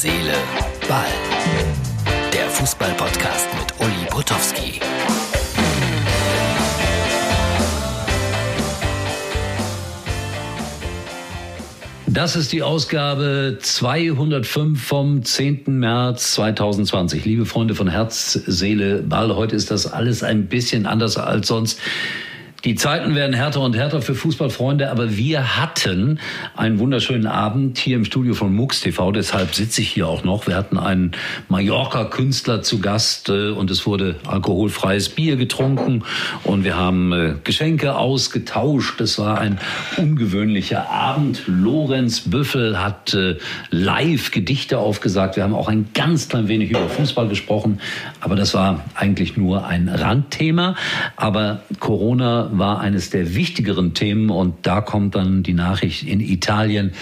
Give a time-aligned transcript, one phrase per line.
[0.00, 0.32] Seele,
[0.88, 1.06] Ball.
[2.32, 4.78] Der Fußball-Podcast mit Uli Potowski.
[12.06, 15.64] Das ist die Ausgabe 205 vom 10.
[15.66, 17.24] März 2020.
[17.24, 21.80] Liebe Freunde von Herz, Seele, Ball, heute ist das alles ein bisschen anders als sonst.
[22.64, 26.18] Die Zeiten werden härter und härter für Fußballfreunde, aber wir hatten
[26.56, 30.48] einen wunderschönen Abend hier im Studio von MUX TV, deshalb sitze ich hier auch noch.
[30.48, 31.12] Wir hatten einen
[31.48, 36.02] Mallorca-Künstler zu Gast äh, und es wurde alkoholfreies Bier getrunken
[36.42, 39.00] und wir haben äh, Geschenke ausgetauscht.
[39.00, 39.60] Es war ein
[39.96, 41.44] ungewöhnlicher Abend.
[41.46, 43.36] Lorenz Büffel hat äh,
[43.70, 45.36] live Gedichte aufgesagt.
[45.36, 47.80] Wir haben auch ein ganz klein wenig über Fußball gesprochen,
[48.20, 50.74] aber das war eigentlich nur ein Randthema.
[51.14, 56.92] Aber Corona war eines der wichtigeren Themen und da kommt dann die Nachricht in Italien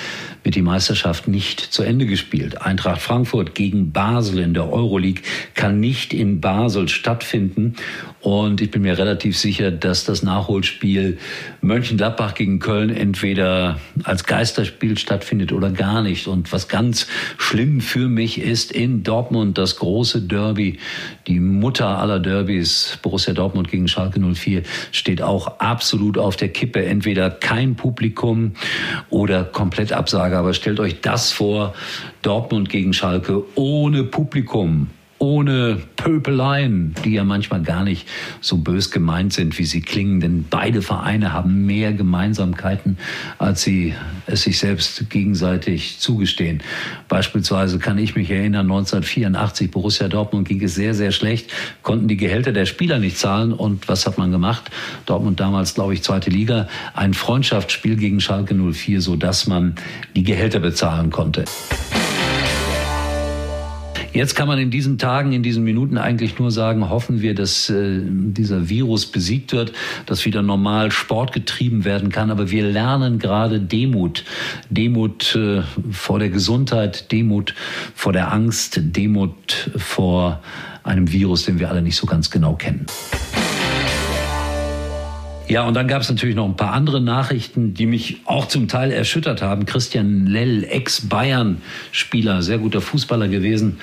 [0.47, 2.63] wird die Meisterschaft nicht zu Ende gespielt.
[2.63, 5.23] Eintracht Frankfurt gegen Basel in der Euroleague
[5.55, 7.75] kann nicht in Basel stattfinden.
[8.21, 11.19] Und ich bin mir relativ sicher, dass das Nachholspiel
[11.63, 16.29] Mönchengladbach gegen Köln entweder als Geisterspiel stattfindet oder gar nicht.
[16.29, 17.09] Und was ganz
[17.39, 20.79] schlimm für mich ist, in Dortmund das große Derby,
[21.27, 26.85] die Mutter aller Derbys, Borussia Dortmund gegen Schalke 04, steht auch absolut auf der Kippe.
[26.87, 28.53] Entweder kein Publikum
[29.11, 31.75] oder komplett Absage aber stellt euch das vor,
[32.23, 38.07] Dortmund gegen Schalke ohne Publikum ohne Pöpeleien, die ja manchmal gar nicht
[38.41, 40.21] so bös gemeint sind, wie sie klingen.
[40.21, 42.99] Denn beide Vereine haben mehr Gemeinsamkeiten,
[43.39, 43.95] als sie
[44.27, 46.63] es sich selbst gegenseitig zugestehen.
[47.09, 51.51] Beispielsweise kann ich mich erinnern, 1984 Borussia Dortmund ging es sehr, sehr schlecht,
[51.83, 53.53] konnten die Gehälter der Spieler nicht zahlen.
[53.53, 54.71] Und was hat man gemacht?
[55.07, 59.75] Dortmund damals, glaube ich, zweite Liga, ein Freundschaftsspiel gegen Schalke 04, so dass man
[60.15, 61.45] die Gehälter bezahlen konnte.
[64.17, 67.69] Jetzt kann man in diesen Tagen, in diesen Minuten eigentlich nur sagen, hoffen wir, dass
[67.69, 69.73] äh, dieser Virus besiegt wird,
[70.07, 72.31] dass wieder normal Sport getrieben werden kann.
[72.31, 74.25] Aber wir lernen gerade Demut.
[74.71, 77.55] Demut äh, vor der Gesundheit, Demut
[77.95, 80.41] vor der Angst, Demut vor
[80.83, 82.87] einem Virus, den wir alle nicht so ganz genau kennen.
[85.49, 88.67] Ja, und dann gab es natürlich noch ein paar andere Nachrichten, die mich auch zum
[88.67, 89.65] Teil erschüttert haben.
[89.65, 93.79] Christian Lell, Ex-Bayern-Spieler, sehr guter Fußballer gewesen.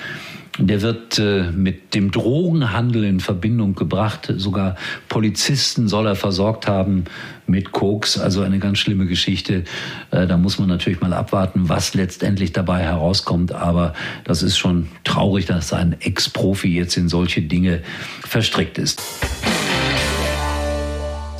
[0.58, 4.32] Der wird äh, mit dem Drogenhandel in Verbindung gebracht.
[4.36, 4.76] Sogar
[5.08, 7.04] Polizisten soll er versorgt haben
[7.46, 8.18] mit Koks.
[8.18, 9.64] Also eine ganz schlimme Geschichte.
[10.10, 13.52] Äh, da muss man natürlich mal abwarten, was letztendlich dabei herauskommt.
[13.52, 13.94] Aber
[14.24, 17.80] das ist schon traurig, dass ein Ex-Profi jetzt in solche Dinge
[18.20, 19.02] verstrickt ist.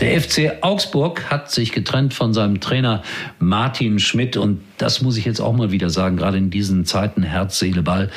[0.04, 3.02] Der FC Augsburg hat sich getrennt von seinem Trainer
[3.38, 7.22] Martin Schmidt und das muss ich jetzt auch mal wieder sagen, gerade in diesen Zeiten
[7.22, 8.10] Herz, Seele, Ball.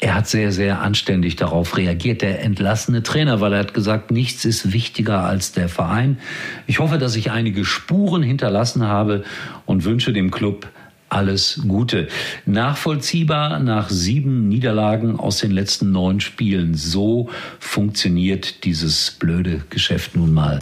[0.00, 4.44] Er hat sehr, sehr anständig darauf reagiert, der entlassene Trainer, weil er hat gesagt, nichts
[4.44, 6.18] ist wichtiger als der Verein.
[6.66, 9.24] Ich hoffe, dass ich einige Spuren hinterlassen habe
[9.64, 10.68] und wünsche dem Club
[11.14, 12.08] alles Gute.
[12.44, 16.74] Nachvollziehbar nach sieben Niederlagen aus den letzten neun Spielen.
[16.74, 17.30] So
[17.60, 20.58] funktioniert dieses blöde Geschäft nun mal.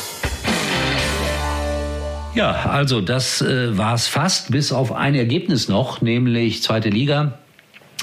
[2.35, 7.39] Ja, also das äh, war es fast, bis auf ein Ergebnis noch, nämlich zweite Liga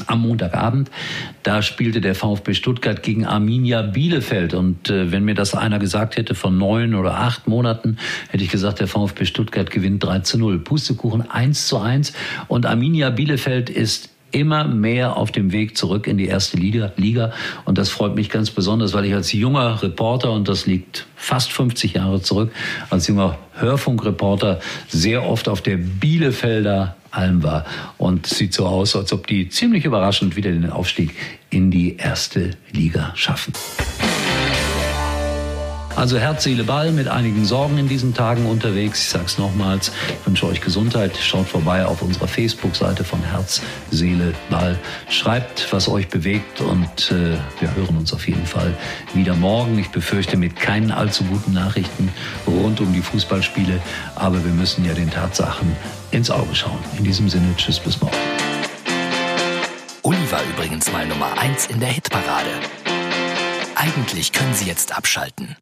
[0.06, 0.91] am Montagabend.
[1.41, 4.53] Da spielte der VfB Stuttgart gegen Arminia Bielefeld.
[4.53, 7.97] Und äh, wenn mir das einer gesagt hätte von neun oder acht Monaten,
[8.29, 10.59] hätte ich gesagt, der VfB Stuttgart gewinnt 3 zu 0.
[10.59, 12.13] Pustekuchen 1 zu 1.
[12.47, 17.34] Und Arminia Bielefeld ist immer mehr auf dem Weg zurück in die erste Liga.
[17.66, 21.51] Und das freut mich ganz besonders, weil ich als junger Reporter, und das liegt fast
[21.51, 22.51] 50 Jahre zurück,
[22.90, 27.66] als junger Hörfunkreporter sehr oft auf der Bielefelder Alm war.
[27.97, 31.16] Und sieht so aus, als ob die ziemlich überraschend wieder den Aufstieg
[31.50, 33.53] in die erste Liga schaffen.
[35.99, 39.01] Also Herz, Seele, Ball mit einigen Sorgen in diesen Tagen unterwegs.
[39.01, 41.17] Ich sage es nochmals, ich wünsche euch Gesundheit.
[41.17, 43.61] Schaut vorbei auf unserer Facebook-Seite von Herz,
[43.91, 44.79] Seele, Ball.
[45.09, 48.73] Schreibt, was euch bewegt und äh, wir hören uns auf jeden Fall
[49.13, 49.78] wieder morgen.
[49.78, 52.07] Ich befürchte mit keinen allzu guten Nachrichten
[52.47, 53.81] rund um die Fußballspiele,
[54.16, 55.75] aber wir müssen ja den Tatsachen
[56.11, 56.79] ins Auge schauen.
[56.97, 58.16] In diesem Sinne, tschüss, bis morgen.
[60.03, 62.52] Uli war übrigens mal Nummer 1 in der Hitparade.
[63.75, 65.57] Eigentlich können Sie jetzt abschalten.